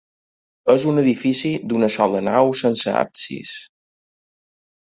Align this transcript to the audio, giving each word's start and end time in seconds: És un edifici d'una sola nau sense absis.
És 0.73 0.87
un 0.91 1.01
edifici 1.01 1.51
d'una 1.73 1.91
sola 1.97 2.23
nau 2.31 2.51
sense 2.63 2.97
absis. 3.05 3.55